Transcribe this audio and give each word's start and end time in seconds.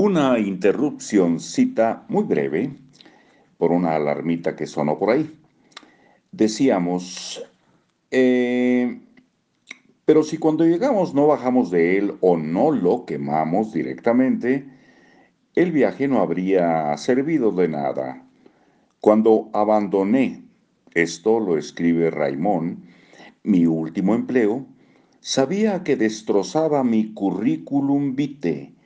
Una 0.00 0.38
interrupcióncita 0.38 2.04
muy 2.06 2.22
breve 2.22 2.70
por 3.56 3.72
una 3.72 3.96
alarmita 3.96 4.54
que 4.54 4.68
sonó 4.68 4.96
por 4.96 5.10
ahí. 5.10 5.36
Decíamos, 6.30 7.44
eh, 8.12 9.00
pero 10.04 10.22
si 10.22 10.38
cuando 10.38 10.64
llegamos 10.64 11.14
no 11.14 11.26
bajamos 11.26 11.72
de 11.72 11.98
él 11.98 12.14
o 12.20 12.36
no 12.36 12.70
lo 12.70 13.06
quemamos 13.06 13.72
directamente, 13.72 14.68
el 15.56 15.72
viaje 15.72 16.06
no 16.06 16.20
habría 16.20 16.96
servido 16.96 17.50
de 17.50 17.66
nada. 17.66 18.22
Cuando 19.00 19.50
abandoné, 19.52 20.44
esto 20.94 21.40
lo 21.40 21.58
escribe 21.58 22.12
Raimón, 22.12 22.84
mi 23.42 23.66
último 23.66 24.14
empleo, 24.14 24.64
sabía 25.18 25.82
que 25.82 25.96
destrozaba 25.96 26.84
mi 26.84 27.12
currículum 27.14 28.14
vitae 28.14 28.77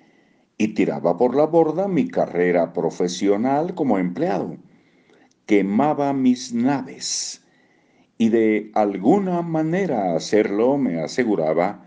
y 0.63 0.69
tiraba 0.69 1.17
por 1.17 1.35
la 1.35 1.47
borda 1.47 1.89
mi 1.89 2.07
carrera 2.07 2.73
profesional 2.73 3.75
como 3.75 3.99
empleado. 3.99 4.57
Quemaba 5.45 6.13
mis 6.13 6.55
naves 6.55 7.43
y 8.17 8.29
de 8.29 8.71
alguna 8.75 9.43
manera 9.43 10.15
hacerlo 10.15 10.79
me 10.79 11.01
aseguraba 11.01 11.85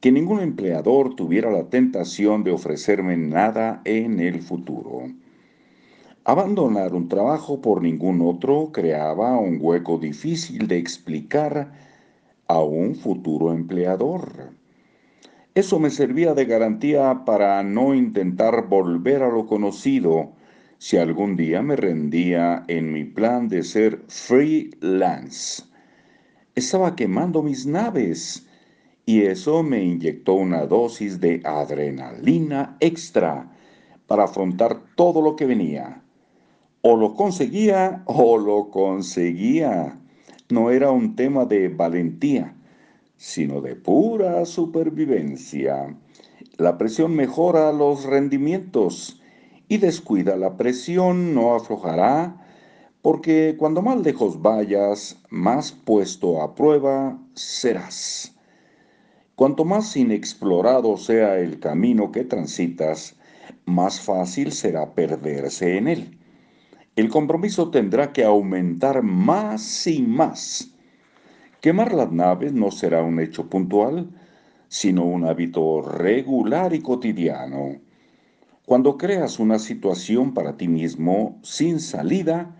que 0.00 0.12
ningún 0.12 0.40
empleador 0.40 1.14
tuviera 1.14 1.50
la 1.50 1.64
tentación 1.68 2.42
de 2.42 2.52
ofrecerme 2.52 3.18
nada 3.18 3.82
en 3.84 4.18
el 4.18 4.40
futuro. 4.40 5.10
Abandonar 6.24 6.94
un 6.94 7.10
trabajo 7.10 7.60
por 7.60 7.82
ningún 7.82 8.22
otro 8.22 8.70
creaba 8.72 9.38
un 9.38 9.58
hueco 9.60 9.98
difícil 9.98 10.68
de 10.68 10.78
explicar 10.78 11.70
a 12.48 12.60
un 12.60 12.94
futuro 12.94 13.52
empleador. 13.52 14.54
Eso 15.56 15.78
me 15.78 15.88
servía 15.88 16.34
de 16.34 16.44
garantía 16.44 17.24
para 17.24 17.62
no 17.62 17.94
intentar 17.94 18.68
volver 18.68 19.22
a 19.22 19.30
lo 19.30 19.46
conocido 19.46 20.32
si 20.76 20.98
algún 20.98 21.34
día 21.34 21.62
me 21.62 21.76
rendía 21.76 22.62
en 22.68 22.92
mi 22.92 23.04
plan 23.04 23.48
de 23.48 23.62
ser 23.62 24.02
freelance. 24.06 25.64
Estaba 26.54 26.94
quemando 26.94 27.42
mis 27.42 27.64
naves 27.64 28.46
y 29.06 29.22
eso 29.22 29.62
me 29.62 29.82
inyectó 29.82 30.34
una 30.34 30.66
dosis 30.66 31.22
de 31.22 31.40
adrenalina 31.42 32.76
extra 32.80 33.50
para 34.06 34.24
afrontar 34.24 34.78
todo 34.94 35.22
lo 35.22 35.36
que 35.36 35.46
venía. 35.46 36.02
O 36.82 36.98
lo 36.98 37.14
conseguía 37.14 38.02
o 38.04 38.36
lo 38.36 38.68
conseguía 38.68 39.98
no 40.50 40.70
era 40.70 40.90
un 40.90 41.16
tema 41.16 41.46
de 41.46 41.68
valentía, 41.68 42.55
sino 43.16 43.60
de 43.60 43.76
pura 43.76 44.44
supervivencia. 44.44 45.96
La 46.56 46.78
presión 46.78 47.14
mejora 47.14 47.72
los 47.72 48.04
rendimientos 48.04 49.20
y 49.68 49.78
descuida 49.78 50.36
la 50.36 50.56
presión, 50.56 51.34
no 51.34 51.54
aflojará, 51.54 52.44
porque 53.02 53.56
cuando 53.58 53.82
más 53.82 54.00
lejos 54.00 54.40
vayas, 54.42 55.20
más 55.28 55.72
puesto 55.72 56.42
a 56.42 56.54
prueba 56.54 57.18
serás. 57.34 58.34
Cuanto 59.34 59.64
más 59.64 59.96
inexplorado 59.96 60.96
sea 60.96 61.38
el 61.38 61.60
camino 61.60 62.10
que 62.10 62.24
transitas, 62.24 63.16
más 63.64 64.00
fácil 64.00 64.52
será 64.52 64.94
perderse 64.94 65.76
en 65.76 65.88
él 65.88 66.16
el 66.96 67.10
compromiso 67.10 67.70
tendrá 67.70 68.10
que 68.10 68.24
aumentar 68.24 69.02
más 69.02 69.86
y 69.86 70.00
más. 70.00 70.74
Quemar 71.66 71.92
las 71.94 72.12
naves 72.12 72.52
no 72.52 72.70
será 72.70 73.02
un 73.02 73.18
hecho 73.18 73.50
puntual, 73.50 74.08
sino 74.68 75.04
un 75.04 75.24
hábito 75.24 75.82
regular 75.82 76.72
y 76.72 76.80
cotidiano. 76.80 77.80
Cuando 78.64 78.96
creas 78.96 79.40
una 79.40 79.58
situación 79.58 80.32
para 80.32 80.56
ti 80.56 80.68
mismo 80.68 81.40
sin 81.42 81.80
salida, 81.80 82.54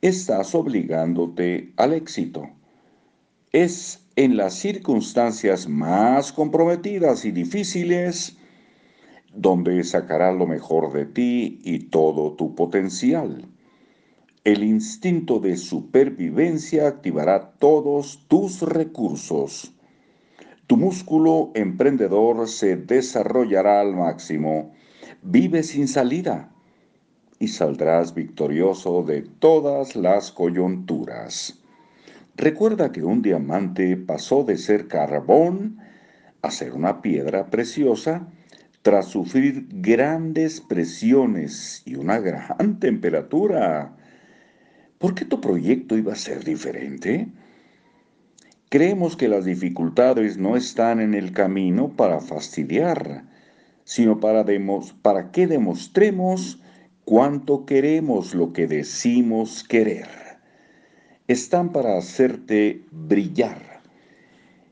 estás 0.00 0.54
obligándote 0.54 1.74
al 1.76 1.92
éxito. 1.92 2.48
Es 3.52 4.08
en 4.16 4.38
las 4.38 4.54
circunstancias 4.54 5.68
más 5.68 6.32
comprometidas 6.32 7.26
y 7.26 7.32
difíciles 7.32 8.38
donde 9.34 9.84
sacarás 9.84 10.34
lo 10.34 10.46
mejor 10.46 10.94
de 10.94 11.04
ti 11.04 11.60
y 11.64 11.80
todo 11.80 12.32
tu 12.32 12.54
potencial. 12.54 13.44
El 14.48 14.64
instinto 14.64 15.40
de 15.40 15.58
supervivencia 15.58 16.88
activará 16.88 17.50
todos 17.58 18.24
tus 18.28 18.62
recursos. 18.62 19.74
Tu 20.66 20.78
músculo 20.78 21.50
emprendedor 21.54 22.48
se 22.48 22.76
desarrollará 22.76 23.82
al 23.82 23.94
máximo. 23.94 24.72
Vive 25.20 25.62
sin 25.62 25.86
salida 25.86 26.50
y 27.38 27.48
saldrás 27.48 28.14
victorioso 28.14 29.02
de 29.02 29.20
todas 29.20 29.94
las 29.96 30.32
coyunturas. 30.32 31.60
Recuerda 32.34 32.90
que 32.90 33.04
un 33.04 33.20
diamante 33.20 33.98
pasó 33.98 34.44
de 34.44 34.56
ser 34.56 34.88
carbón 34.88 35.76
a 36.40 36.50
ser 36.50 36.72
una 36.72 37.02
piedra 37.02 37.50
preciosa 37.50 38.26
tras 38.80 39.08
sufrir 39.08 39.68
grandes 39.70 40.62
presiones 40.62 41.82
y 41.84 41.96
una 41.96 42.18
gran 42.18 42.80
temperatura. 42.80 43.94
¿Por 44.98 45.14
qué 45.14 45.24
tu 45.24 45.40
proyecto 45.40 45.96
iba 45.96 46.12
a 46.12 46.16
ser 46.16 46.42
diferente? 46.42 47.28
Creemos 48.68 49.16
que 49.16 49.28
las 49.28 49.44
dificultades 49.44 50.36
no 50.36 50.56
están 50.56 51.00
en 51.00 51.14
el 51.14 51.32
camino 51.32 51.88
para 51.96 52.20
fastidiar, 52.20 53.24
sino 53.84 54.20
para, 54.20 54.44
que 55.30 55.46
demostremos 55.46 56.60
cuánto 57.04 57.64
queremos 57.64 58.34
lo 58.34 58.52
que 58.52 58.66
decimos 58.66 59.64
querer. 59.64 60.08
Están 61.28 61.72
para 61.72 61.96
hacerte 61.96 62.82
brillar. 62.90 63.80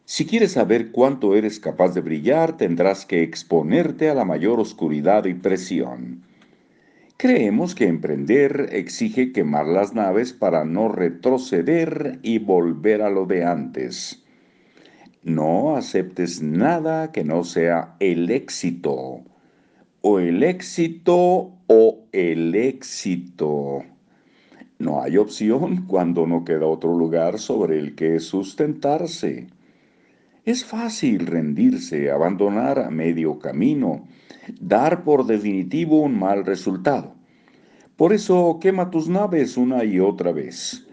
Si 0.05 0.27
quieres 0.27 0.53
saber 0.53 0.91
cuánto 0.91 1.35
eres 1.37 1.61
capaz 1.61 1.95
de 1.95 2.01
brillar, 2.01 2.57
tendrás 2.57 3.07
que 3.07 3.23
exponerte 3.23 4.11
a 4.11 4.15
la 4.15 4.25
mayor 4.25 4.61
oscuridad 4.61 5.25
y 5.25 5.35
presión. 5.35 6.27
Creemos 7.19 7.75
que 7.75 7.87
emprender 7.87 8.69
exige 8.73 9.33
quemar 9.33 9.67
las 9.67 9.95
naves 9.95 10.35
para 10.35 10.67
no 10.67 10.89
retroceder 10.89 12.19
y 12.23 12.39
volver 12.39 13.01
a 13.01 13.09
lo 13.09 13.25
de 13.25 13.43
antes. 13.43 14.23
No 15.23 15.77
aceptes 15.77 16.43
nada 16.43 17.13
que 17.13 17.25
no 17.25 17.43
sea 17.43 17.97
el 18.01 18.31
éxito. 18.31 19.23
O 20.03 20.19
el 20.19 20.43
éxito 20.43 21.53
o 21.67 22.05
el 22.13 22.55
éxito. 22.55 23.83
No 24.79 25.03
hay 25.03 25.17
opción 25.17 25.87
cuando 25.87 26.27
no 26.27 26.45
queda 26.45 26.67
otro 26.67 26.99
lugar 26.99 27.39
sobre 27.39 27.79
el 27.79 27.95
que 27.95 28.21
sustentarse. 28.21 29.47
Es 30.47 30.65
fácil 30.65 31.27
rendirse, 31.27 32.09
abandonar 32.09 32.79
a 32.79 32.89
medio 32.89 33.41
camino 33.41 34.07
dar 34.61 35.03
por 35.03 35.27
definitivo 35.27 36.01
un 36.03 36.17
mal 36.17 36.47
resultado. 36.47 37.15
Por 37.97 38.13
eso 38.13 38.59
quema 38.61 38.89
tus 38.89 39.09
naves 39.09 39.57
una 39.57 39.83
y 39.83 39.99
otra 39.99 40.31
vez. 40.31 40.87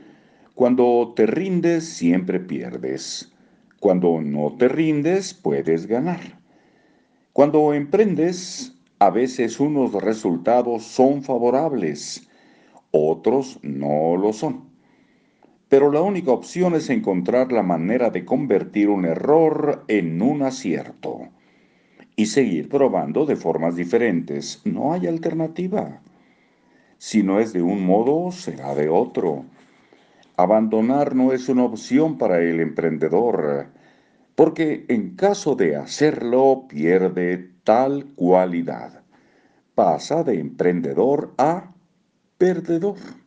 Cuando 0.56 1.14
te 1.16 1.28
rindes, 1.28 1.88
siempre 1.88 2.40
pierdes. 2.40 3.32
Cuando 3.80 4.20
no 4.22 4.56
te 4.58 4.70
rindes, 4.70 5.36
puedes 5.36 5.86
ganar. 5.86 6.40
Cuando 7.32 7.76
emprendes, 7.76 8.74
a 8.98 9.12
veces 9.12 9.60
unos 9.60 9.94
resultados 9.94 10.82
son 10.82 11.22
favorables, 11.22 12.28
otros 12.90 13.60
no 13.62 14.18
lo 14.18 14.34
son. 14.34 14.73
Pero 15.74 15.92
la 15.92 16.04
única 16.04 16.30
opción 16.30 16.76
es 16.76 16.92
encontrar 16.92 17.52
la 17.52 17.64
manera 17.64 18.12
de 18.12 18.24
convertir 18.24 18.90
un 18.90 19.06
error 19.06 19.84
en 19.88 20.22
un 20.22 20.44
acierto 20.44 21.30
y 22.16 22.28
seguir 22.28 22.70
probando 22.70 23.26
de 23.26 23.36
formas 23.36 23.76
diferentes. 23.76 24.62
No 24.66 24.94
hay 24.94 25.08
alternativa. 25.08 26.00
Si 27.00 27.24
no 27.24 27.40
es 27.40 27.54
de 27.54 27.64
un 27.64 27.84
modo, 27.84 28.32
será 28.32 28.76
de 28.76 28.88
otro. 28.88 29.46
Abandonar 30.38 31.16
no 31.16 31.34
es 31.34 31.50
una 31.50 31.64
opción 31.64 32.20
para 32.20 32.40
el 32.40 32.60
emprendedor, 32.60 33.66
porque 34.36 34.86
en 34.90 35.16
caso 35.16 35.56
de 35.56 35.76
hacerlo 35.76 36.66
pierde 36.70 37.50
tal 37.64 38.06
cualidad. 38.14 39.02
Pasa 39.74 40.24
de 40.24 40.40
emprendedor 40.40 41.34
a 41.40 41.74
perdedor. 42.38 43.23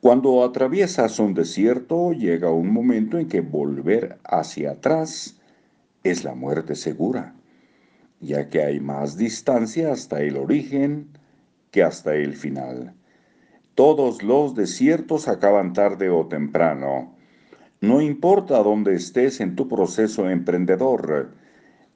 Cuando 0.00 0.44
atraviesas 0.44 1.18
un 1.18 1.34
desierto, 1.34 2.12
llega 2.12 2.50
un 2.50 2.72
momento 2.72 3.18
en 3.18 3.28
que 3.28 3.40
volver 3.40 4.18
hacia 4.24 4.72
atrás 4.72 5.40
es 6.04 6.24
la 6.24 6.34
muerte 6.34 6.74
segura 6.76 7.34
ya 8.20 8.48
que 8.48 8.62
hay 8.62 8.80
más 8.80 9.16
distancia 9.16 9.92
hasta 9.92 10.22
el 10.22 10.36
origen 10.36 11.08
que 11.70 11.82
hasta 11.82 12.14
el 12.14 12.34
final. 12.34 12.94
Todos 13.74 14.22
los 14.22 14.54
desiertos 14.54 15.28
acaban 15.28 15.72
tarde 15.72 16.10
o 16.10 16.26
temprano. 16.26 17.14
No 17.80 18.00
importa 18.00 18.62
dónde 18.62 18.94
estés 18.94 19.40
en 19.40 19.54
tu 19.54 19.68
proceso 19.68 20.28
emprendedor, 20.28 21.32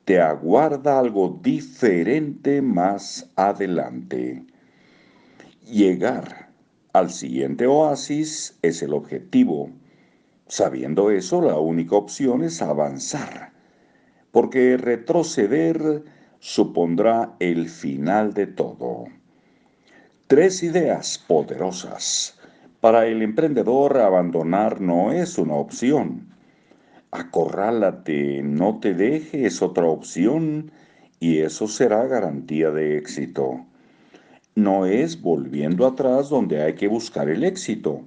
te 0.05 0.21
aguarda 0.21 0.99
algo 0.99 1.41
diferente 1.43 2.63
más 2.63 3.29
adelante. 3.35 4.45
Llegar 5.69 6.52
al 6.93 7.11
siguiente 7.11 7.67
oasis 7.67 8.59
es 8.61 8.83
el 8.83 8.93
objetivo. 8.93 9.71
Sabiendo 10.47 11.11
eso, 11.11 11.41
la 11.41 11.59
única 11.59 11.97
opción 11.97 12.45
es 12.45 12.61
avanzar, 12.61 13.53
porque 14.31 14.77
retroceder 14.77 16.05
supondrá 16.39 17.35
el 17.39 17.71
final 17.71 18.35
de 18.35 18.47
todo. 18.47 19.07
Tres 20.27 20.63
ideas 20.63 21.23
poderosas. 21.27 22.39
Para 22.81 23.07
el 23.07 23.23
emprendedor 23.23 23.97
abandonar 23.97 24.81
no 24.81 25.13
es 25.13 25.39
una 25.39 25.55
opción. 25.55 26.35
Acorrálate, 27.11 28.43
no 28.43 28.81
te 28.81 28.93
dejes 28.93 29.55
es 29.55 29.63
otra 29.63 29.87
opción 29.87 30.73
y 31.21 31.39
eso 31.39 31.69
será 31.69 32.07
garantía 32.07 32.71
de 32.71 32.99
éxito. 32.99 33.65
No 34.55 34.85
es 34.87 35.21
volviendo 35.21 35.87
atrás 35.87 36.29
donde 36.29 36.63
hay 36.63 36.75
que 36.75 36.89
buscar 36.89 37.29
el 37.29 37.43
éxito, 37.43 38.03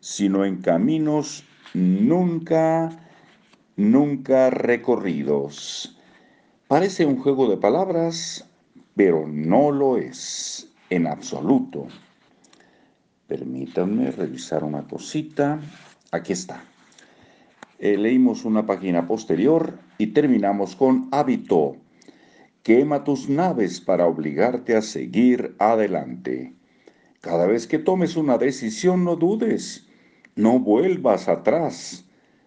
sino 0.00 0.44
en 0.44 0.62
caminos 0.62 1.44
nunca, 1.74 2.90
nunca 3.76 4.50
recorridos. 4.50 5.98
Parece 6.66 7.04
un 7.04 7.18
juego 7.18 7.48
de 7.50 7.58
palabras, 7.58 8.48
pero 8.96 9.26
no 9.28 9.70
lo 9.70 9.98
es 9.98 10.68
en 10.88 11.06
absoluto. 11.06 11.86
Permítanme 13.26 14.10
revisar 14.10 14.64
una 14.64 14.82
cosita. 14.86 15.60
Aquí 16.10 16.32
está. 16.32 16.64
Eh, 17.78 17.96
leímos 17.96 18.44
una 18.44 18.64
página 18.64 19.06
posterior 19.06 19.78
y 19.98 20.08
terminamos 20.08 20.76
con 20.76 21.08
hábito. 21.10 21.76
Quema 22.62 23.02
tus 23.02 23.28
naves 23.28 23.80
para 23.80 24.06
obligarte 24.06 24.76
a 24.76 24.82
seguir 24.82 25.56
adelante. 25.58 26.54
Cada 27.20 27.46
vez 27.46 27.66
que 27.66 27.80
tomes 27.80 28.16
una 28.16 28.38
decisión 28.38 29.04
no 29.04 29.16
dudes, 29.16 29.88
no 30.36 30.60
vuelvas 30.60 31.28
atrás. 31.28 32.04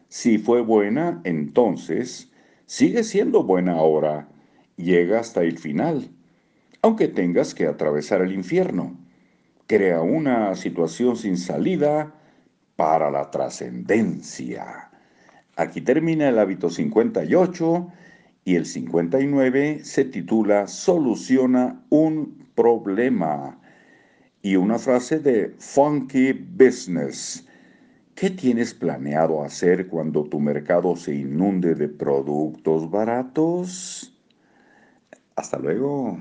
Si 0.07 0.37
fue 0.37 0.61
buena, 0.61 1.19
entonces 1.25 2.31
sigue 2.65 3.03
siendo 3.03 3.43
buena 3.43 3.73
ahora. 3.73 4.29
Llega 4.77 5.19
hasta 5.19 5.43
el 5.43 5.57
final, 5.57 6.09
aunque 6.81 7.09
tengas 7.09 7.53
que 7.53 7.67
atravesar 7.67 8.21
el 8.21 8.31
infierno. 8.31 8.97
Crea 9.67 10.01
una 10.01 10.55
situación 10.55 11.17
sin 11.17 11.37
salida 11.37 12.13
para 12.77 13.11
la 13.11 13.31
trascendencia. 13.31 14.91
Aquí 15.57 15.81
termina 15.81 16.29
el 16.29 16.39
hábito 16.39 16.69
58 16.69 17.87
y 18.45 18.55
el 18.55 18.67
59 18.67 19.79
se 19.83 20.05
titula 20.05 20.67
Soluciona 20.67 21.83
un 21.89 22.47
problema. 22.53 23.59
Y 24.43 24.55
una 24.55 24.77
frase 24.77 25.19
de 25.19 25.55
Funky 25.57 26.31
Business. 26.33 27.47
¿Qué 28.13 28.29
tienes 28.29 28.75
planeado 28.75 29.43
hacer 29.43 29.87
cuando 29.87 30.23
tu 30.23 30.39
mercado 30.39 30.95
se 30.95 31.15
inunde 31.15 31.73
de 31.73 31.89
productos 31.89 32.89
baratos? 32.89 34.15
Hasta 35.35 35.57
luego. 35.57 36.19